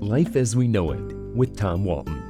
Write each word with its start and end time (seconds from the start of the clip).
Life 0.00 0.36
as 0.36 0.54
We 0.54 0.68
Know 0.68 0.92
It 0.92 1.12
with 1.34 1.56
Tom 1.56 1.84
Walton. 1.84 2.22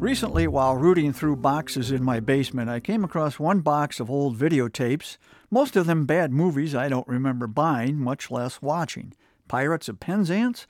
Recently, 0.00 0.48
while 0.48 0.74
rooting 0.74 1.12
through 1.12 1.36
boxes 1.36 1.92
in 1.92 2.02
my 2.02 2.18
basement, 2.18 2.68
I 2.68 2.80
came 2.80 3.04
across 3.04 3.38
one 3.38 3.60
box 3.60 4.00
of 4.00 4.10
old 4.10 4.36
videotapes, 4.36 5.16
most 5.52 5.76
of 5.76 5.86
them 5.86 6.04
bad 6.04 6.32
movies 6.32 6.74
I 6.74 6.88
don't 6.88 7.06
remember 7.06 7.46
buying, 7.46 7.96
much 7.98 8.28
less 8.28 8.60
watching. 8.60 9.14
Pirates 9.46 9.88
of 9.88 10.00
Penzance? 10.00 10.66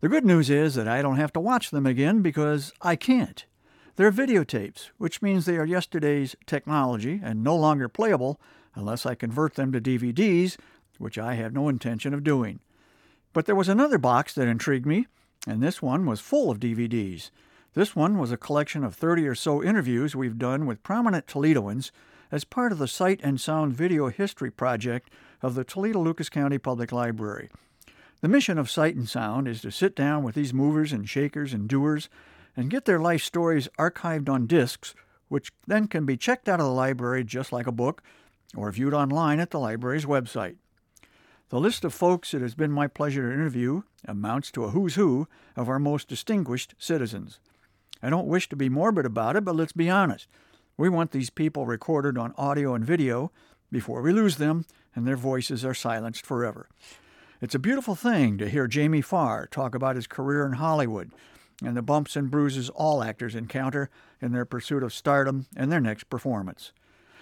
The 0.00 0.08
good 0.08 0.24
news 0.24 0.48
is 0.48 0.74
that 0.74 0.88
I 0.88 1.02
don't 1.02 1.18
have 1.18 1.34
to 1.34 1.40
watch 1.40 1.70
them 1.70 1.84
again 1.84 2.22
because 2.22 2.72
I 2.80 2.96
can't. 2.96 3.44
They're 3.96 4.10
videotapes, 4.10 4.88
which 4.96 5.20
means 5.20 5.44
they 5.44 5.58
are 5.58 5.66
yesterday's 5.66 6.34
technology 6.46 7.20
and 7.22 7.44
no 7.44 7.54
longer 7.54 7.90
playable 7.90 8.40
unless 8.74 9.04
I 9.04 9.14
convert 9.14 9.54
them 9.54 9.70
to 9.72 9.82
DVDs, 9.82 10.56
which 10.96 11.18
I 11.18 11.34
have 11.34 11.52
no 11.52 11.68
intention 11.68 12.14
of 12.14 12.24
doing. 12.24 12.60
But 13.34 13.44
there 13.44 13.54
was 13.54 13.68
another 13.68 13.98
box 13.98 14.32
that 14.32 14.48
intrigued 14.48 14.86
me, 14.86 15.06
and 15.46 15.62
this 15.62 15.80
one 15.80 16.06
was 16.06 16.20
full 16.20 16.50
of 16.50 16.60
DVDs. 16.60 17.30
This 17.74 17.94
one 17.94 18.18
was 18.18 18.32
a 18.32 18.36
collection 18.36 18.84
of 18.84 18.94
30 18.94 19.26
or 19.26 19.34
so 19.34 19.62
interviews 19.62 20.16
we've 20.16 20.38
done 20.38 20.66
with 20.66 20.82
prominent 20.82 21.26
Toledoans 21.26 21.90
as 22.32 22.44
part 22.44 22.72
of 22.72 22.78
the 22.78 22.88
Sight 22.88 23.20
and 23.22 23.40
Sound 23.40 23.74
Video 23.74 24.08
History 24.08 24.50
Project 24.50 25.10
of 25.42 25.54
the 25.54 25.64
Toledo 25.64 26.00
Lucas 26.00 26.28
County 26.28 26.58
Public 26.58 26.90
Library. 26.90 27.50
The 28.22 28.28
mission 28.28 28.58
of 28.58 28.70
Sight 28.70 28.96
and 28.96 29.08
Sound 29.08 29.46
is 29.46 29.60
to 29.60 29.70
sit 29.70 29.94
down 29.94 30.22
with 30.22 30.34
these 30.34 30.54
movers 30.54 30.92
and 30.92 31.08
shakers 31.08 31.52
and 31.52 31.68
doers 31.68 32.08
and 32.56 32.70
get 32.70 32.86
their 32.86 32.98
life 32.98 33.22
stories 33.22 33.68
archived 33.78 34.28
on 34.28 34.46
discs, 34.46 34.94
which 35.28 35.52
then 35.66 35.86
can 35.86 36.06
be 36.06 36.16
checked 36.16 36.48
out 36.48 36.60
of 36.60 36.66
the 36.66 36.72
library 36.72 37.24
just 37.24 37.52
like 37.52 37.66
a 37.66 37.72
book 37.72 38.02
or 38.56 38.72
viewed 38.72 38.94
online 38.94 39.38
at 39.38 39.50
the 39.50 39.60
library's 39.60 40.06
website. 40.06 40.56
The 41.48 41.60
list 41.60 41.84
of 41.84 41.94
folks 41.94 42.34
it 42.34 42.42
has 42.42 42.56
been 42.56 42.72
my 42.72 42.88
pleasure 42.88 43.28
to 43.28 43.32
interview 43.32 43.82
amounts 44.04 44.50
to 44.50 44.64
a 44.64 44.70
who's 44.70 44.96
who 44.96 45.28
of 45.54 45.68
our 45.68 45.78
most 45.78 46.08
distinguished 46.08 46.74
citizens. 46.76 47.38
I 48.02 48.10
don't 48.10 48.26
wish 48.26 48.48
to 48.48 48.56
be 48.56 48.68
morbid 48.68 49.06
about 49.06 49.36
it, 49.36 49.44
but 49.44 49.54
let's 49.54 49.72
be 49.72 49.88
honest. 49.88 50.26
We 50.76 50.88
want 50.88 51.12
these 51.12 51.30
people 51.30 51.64
recorded 51.64 52.18
on 52.18 52.34
audio 52.36 52.74
and 52.74 52.84
video 52.84 53.30
before 53.70 54.02
we 54.02 54.12
lose 54.12 54.38
them 54.38 54.66
and 54.96 55.06
their 55.06 55.16
voices 55.16 55.64
are 55.64 55.72
silenced 55.72 56.26
forever. 56.26 56.68
It's 57.40 57.54
a 57.54 57.60
beautiful 57.60 57.94
thing 57.94 58.38
to 58.38 58.48
hear 58.48 58.66
Jamie 58.66 59.00
Farr 59.00 59.46
talk 59.46 59.76
about 59.76 59.94
his 59.94 60.08
career 60.08 60.46
in 60.46 60.54
Hollywood 60.54 61.12
and 61.62 61.76
the 61.76 61.82
bumps 61.82 62.16
and 62.16 62.28
bruises 62.28 62.70
all 62.70 63.04
actors 63.04 63.36
encounter 63.36 63.88
in 64.20 64.32
their 64.32 64.44
pursuit 64.44 64.82
of 64.82 64.92
stardom 64.92 65.46
and 65.56 65.70
their 65.70 65.80
next 65.80 66.10
performance. 66.10 66.72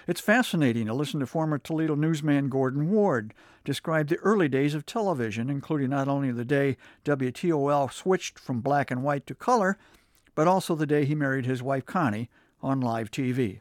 It's 0.07 0.21
fascinating 0.21 0.87
to 0.87 0.95
listen 0.95 1.21
to 1.21 1.27
former 1.27 1.59
Toledo 1.59 1.95
newsman 1.95 2.51
Gordon 2.51 2.91
Ward 2.91 3.33
describe 3.65 4.09
the 4.09 4.19
early 4.19 4.49
days 4.49 4.75
of 4.75 4.85
television, 4.85 5.49
including 5.49 5.91
not 5.91 6.09
only 6.09 6.31
the 6.31 6.45
day 6.45 6.77
WTOL 7.07 7.91
switched 7.91 8.39
from 8.39 8.61
black 8.61 8.91
and 8.91 9.03
white 9.03 9.27
to 9.27 9.35
color, 9.35 9.79
but 10.35 10.47
also 10.47 10.75
the 10.75 10.87
day 10.87 11.07
he 11.07 11.15
married 11.15 11.47
his 11.47 11.63
wife 11.63 11.87
Connie 11.87 12.29
on 12.63 12.81
live 12.81 13.11
TV. 13.11 13.61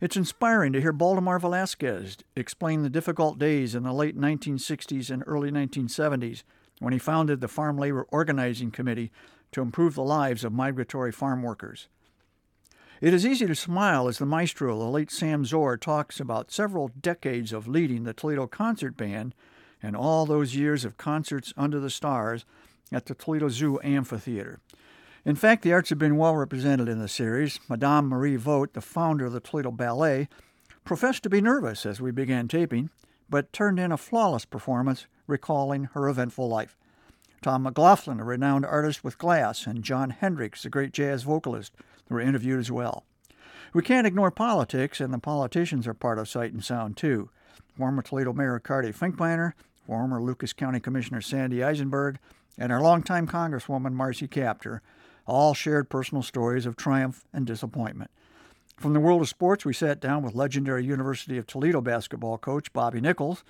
It's 0.00 0.16
inspiring 0.16 0.72
to 0.72 0.80
hear 0.80 0.92
Baldemar 0.92 1.38
Velasquez 1.38 2.16
explain 2.34 2.82
the 2.82 2.90
difficult 2.90 3.38
days 3.38 3.74
in 3.74 3.82
the 3.82 3.92
late 3.92 4.18
1960s 4.18 5.10
and 5.10 5.22
early 5.26 5.50
1970s 5.50 6.44
when 6.80 6.94
he 6.94 6.98
founded 6.98 7.40
the 7.40 7.46
Farm 7.46 7.76
Labor 7.76 8.06
Organizing 8.10 8.70
Committee 8.70 9.12
to 9.52 9.60
improve 9.60 9.94
the 9.94 10.02
lives 10.02 10.44
of 10.44 10.52
migratory 10.52 11.12
farm 11.12 11.42
workers. 11.42 11.88
It 13.02 13.12
is 13.12 13.26
easy 13.26 13.46
to 13.46 13.56
smile 13.56 14.06
as 14.06 14.18
the 14.18 14.26
maestro, 14.26 14.78
the 14.78 14.84
late 14.84 15.10
Sam 15.10 15.44
Szor, 15.44 15.80
talks 15.80 16.20
about 16.20 16.52
several 16.52 16.86
decades 16.86 17.52
of 17.52 17.66
leading 17.66 18.04
the 18.04 18.12
Toledo 18.12 18.46
Concert 18.46 18.96
Band 18.96 19.34
and 19.82 19.96
all 19.96 20.24
those 20.24 20.54
years 20.54 20.84
of 20.84 20.96
concerts 20.96 21.52
under 21.56 21.80
the 21.80 21.90
stars 21.90 22.44
at 22.92 23.06
the 23.06 23.16
Toledo 23.16 23.48
Zoo 23.48 23.80
Amphitheater. 23.82 24.60
In 25.24 25.34
fact, 25.34 25.62
the 25.62 25.72
arts 25.72 25.88
have 25.88 25.98
been 25.98 26.16
well 26.16 26.36
represented 26.36 26.88
in 26.88 27.00
the 27.00 27.08
series. 27.08 27.58
Madame 27.68 28.06
Marie 28.06 28.36
Vogt, 28.36 28.74
the 28.74 28.80
founder 28.80 29.26
of 29.26 29.32
the 29.32 29.40
Toledo 29.40 29.72
Ballet, 29.72 30.28
professed 30.84 31.24
to 31.24 31.28
be 31.28 31.40
nervous 31.40 31.84
as 31.84 32.00
we 32.00 32.12
began 32.12 32.46
taping, 32.46 32.88
but 33.28 33.52
turned 33.52 33.80
in 33.80 33.90
a 33.90 33.96
flawless 33.96 34.44
performance 34.44 35.08
recalling 35.26 35.88
her 35.94 36.08
eventful 36.08 36.48
life. 36.48 36.76
Tom 37.42 37.64
McGlauchlin, 37.64 38.20
a 38.20 38.24
renowned 38.24 38.64
artist 38.64 39.02
with 39.02 39.18
glass, 39.18 39.66
and 39.66 39.82
Jon 39.82 40.10
Hendricks, 40.10 40.62
the 40.62 40.70
great 40.70 40.92
jazz 40.92 41.24
vocalist, 41.24 41.72
were 42.12 42.20
interviewed 42.20 42.60
as 42.60 42.70
well. 42.70 43.04
We 43.72 43.82
can't 43.82 44.06
ignore 44.06 44.30
politics, 44.30 45.00
and 45.00 45.12
the 45.12 45.18
politicians 45.18 45.86
are 45.86 45.94
part 45.94 46.18
of 46.18 46.28
Sight 46.28 46.52
and 46.52 46.62
Sound, 46.62 46.96
too. 46.96 47.30
Former 47.76 48.02
Toledo 48.02 48.32
Mayor 48.32 48.58
Carty 48.58 48.90
Finkbeiner, 48.90 49.54
former 49.86 50.22
Lucas 50.22 50.52
County 50.52 50.78
Commissioner 50.78 51.22
Sandy 51.22 51.58
Isenberg, 51.58 52.16
and 52.58 52.70
our 52.70 52.82
longtime 52.82 53.26
Congresswoman 53.26 53.94
Marcy 53.94 54.28
Kaptur 54.28 54.80
all 55.26 55.54
shared 55.54 55.88
personal 55.88 56.22
stories 56.22 56.66
of 56.66 56.76
triumph 56.76 57.24
and 57.32 57.46
disappointment. 57.46 58.10
From 58.76 58.92
the 58.92 59.00
world 59.00 59.22
of 59.22 59.28
sports, 59.28 59.64
we 59.64 59.72
sat 59.72 60.00
down 60.00 60.22
with 60.22 60.34
legendary 60.34 60.84
University 60.84 61.38
of 61.38 61.46
Toledo 61.46 61.80
basketball 61.80 62.38
coach 62.38 62.72
Bobby 62.72 63.00
Nichols, 63.00 63.44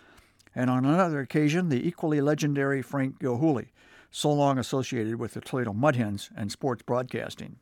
and 0.54 0.68
on 0.68 0.84
another 0.84 1.20
occasion, 1.20 1.68
the 1.68 1.86
equally 1.86 2.20
legendary 2.20 2.82
Frank 2.82 3.18
Gilhooley, 3.18 3.68
so 4.10 4.30
long 4.30 4.58
associated 4.58 5.16
with 5.16 5.32
the 5.32 5.40
Toledo 5.40 5.72
Mudhens 5.72 6.30
and 6.36 6.52
sports 6.52 6.82
broadcasting. 6.82 7.56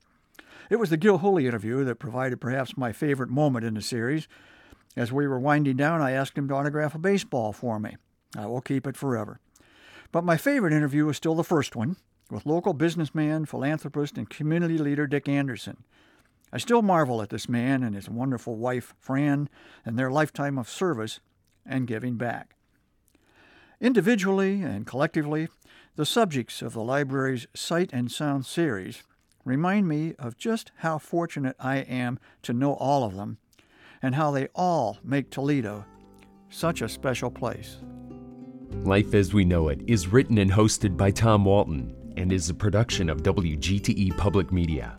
It 0.70 0.76
was 0.76 0.90
the 0.90 0.98
Gilhooley 0.98 1.46
interview 1.46 1.84
that 1.84 1.96
provided 1.96 2.40
perhaps 2.40 2.76
my 2.76 2.92
favorite 2.92 3.30
moment 3.30 3.64
in 3.64 3.74
the 3.74 3.82
series. 3.82 4.28
As 4.96 5.12
we 5.12 5.26
were 5.26 5.38
winding 5.38 5.76
down, 5.76 6.00
I 6.00 6.12
asked 6.12 6.38
him 6.38 6.48
to 6.48 6.54
autograph 6.54 6.94
a 6.94 6.98
baseball 6.98 7.52
for 7.52 7.78
me. 7.78 7.96
I 8.36 8.46
will 8.46 8.60
keep 8.60 8.86
it 8.86 8.96
forever. 8.96 9.40
But 10.12 10.24
my 10.24 10.36
favorite 10.36 10.72
interview 10.72 11.06
was 11.06 11.16
still 11.16 11.34
the 11.34 11.44
first 11.44 11.76
one, 11.76 11.96
with 12.30 12.46
local 12.46 12.72
businessman, 12.72 13.46
philanthropist, 13.46 14.16
and 14.16 14.28
community 14.28 14.78
leader 14.78 15.06
Dick 15.06 15.28
Anderson. 15.28 15.84
I 16.52 16.58
still 16.58 16.82
marvel 16.82 17.22
at 17.22 17.30
this 17.30 17.48
man 17.48 17.82
and 17.82 17.94
his 17.94 18.08
wonderful 18.08 18.56
wife, 18.56 18.94
Fran, 18.98 19.48
and 19.84 19.98
their 19.98 20.10
lifetime 20.10 20.58
of 20.58 20.68
service 20.68 21.20
and 21.64 21.86
giving 21.86 22.16
back. 22.16 22.56
Individually 23.80 24.62
and 24.62 24.86
collectively, 24.86 25.48
the 25.96 26.06
subjects 26.06 26.60
of 26.60 26.72
the 26.72 26.82
library's 26.82 27.46
Sight 27.54 27.90
and 27.92 28.10
Sound 28.10 28.46
series 28.46 29.04
remind 29.44 29.88
me 29.88 30.14
of 30.18 30.36
just 30.36 30.72
how 30.76 30.98
fortunate 30.98 31.56
I 31.58 31.78
am 31.78 32.18
to 32.42 32.52
know 32.52 32.74
all 32.74 33.04
of 33.04 33.16
them 33.16 33.38
and 34.02 34.14
how 34.14 34.30
they 34.30 34.48
all 34.54 34.98
make 35.02 35.30
Toledo 35.30 35.86
such 36.48 36.80
a 36.82 36.88
special 36.88 37.30
place. 37.30 37.78
Life 38.84 39.14
as 39.14 39.34
We 39.34 39.44
Know 39.44 39.68
It 39.68 39.82
is 39.86 40.08
written 40.08 40.38
and 40.38 40.50
hosted 40.50 40.96
by 40.96 41.10
Tom 41.10 41.44
Walton 41.44 41.94
and 42.16 42.32
is 42.32 42.48
a 42.50 42.54
production 42.54 43.10
of 43.10 43.22
WGTE 43.22 44.16
Public 44.16 44.52
Media. 44.52 44.98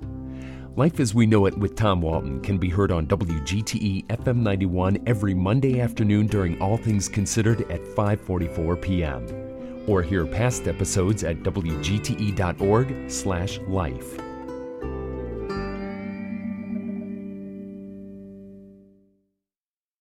Life 0.76 1.02
as 1.02 1.14
We 1.14 1.26
Know 1.26 1.46
It 1.48 1.58
with 1.58 1.76
Tom 1.76 2.02
Walton 2.02 2.40
can 2.42 2.58
be 2.58 2.70
heard 2.70 2.92
on 2.92 3.08
WGTE 3.08 4.08
FM 4.08 4.38
91 4.38 5.00
every 5.06 5.34
Monday 5.34 5.82
afternoon 5.82 6.28
during 6.28 6.62
All 6.62 6.78
Things 6.78 7.10
Considered 7.10 7.70
at 7.70 7.84
5:44 7.84 8.82
p.m. 8.82 9.26
or 9.88 10.02
hear 10.02 10.26
past 10.26 10.68
episodes 10.68 11.26
at 11.26 11.44
wgte.org/life. 11.44 14.31